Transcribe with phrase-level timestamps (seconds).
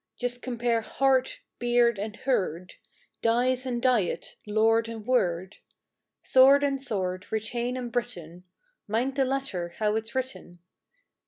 [0.17, 2.73] Just compare heart, beard and heard,
[3.21, 5.57] Dies and diet, lord and word,
[6.23, 8.43] Sword and sward, retain and Britain,
[8.87, 10.57] (Mind the latter, how it's written!)